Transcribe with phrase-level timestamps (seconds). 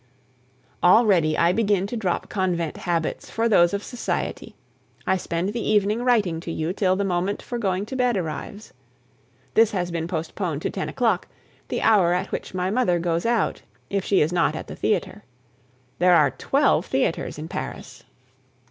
[0.81, 4.55] Already I begin to drop convent habits for those of society.
[5.05, 8.73] I spend the evening writing to you till the moment for going to bed arrives.
[9.53, 11.27] This has been postponed to ten o'clock,
[11.67, 13.61] the hour at which my mother goes out,
[13.91, 15.23] if she is not at the theatre.
[15.99, 18.03] There are twelve theatres in Paris.